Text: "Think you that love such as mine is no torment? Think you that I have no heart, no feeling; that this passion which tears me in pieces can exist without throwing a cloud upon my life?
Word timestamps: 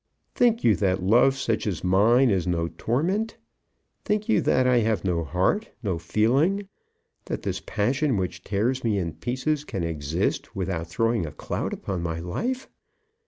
"Think 0.33 0.63
you 0.63 0.75
that 0.77 1.03
love 1.03 1.35
such 1.37 1.67
as 1.67 1.83
mine 1.83 2.31
is 2.31 2.47
no 2.47 2.69
torment? 2.79 3.37
Think 4.03 4.27
you 4.27 4.41
that 4.41 4.65
I 4.65 4.77
have 4.79 5.05
no 5.05 5.23
heart, 5.23 5.69
no 5.83 5.99
feeling; 5.99 6.67
that 7.25 7.43
this 7.43 7.59
passion 7.63 8.17
which 8.17 8.43
tears 8.43 8.83
me 8.83 8.97
in 8.97 9.13
pieces 9.13 9.63
can 9.63 9.83
exist 9.83 10.55
without 10.55 10.87
throwing 10.87 11.27
a 11.27 11.31
cloud 11.31 11.71
upon 11.71 12.01
my 12.01 12.17
life? 12.19 12.67